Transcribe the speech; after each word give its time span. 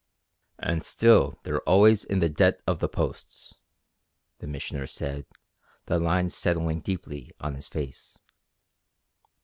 "And 0.57 0.83
still 0.83 1.37
they're 1.43 1.61
always 1.69 2.03
in 2.05 2.21
the 2.21 2.27
debt 2.27 2.59
of 2.65 2.79
the 2.79 2.89
Posts," 2.89 3.53
the 4.39 4.47
Missioner 4.47 4.87
said, 4.87 5.27
the 5.85 5.99
lines 5.99 6.35
settling 6.35 6.79
deeply 6.79 7.31
on 7.39 7.53
his 7.53 7.67
face. 7.67 8.17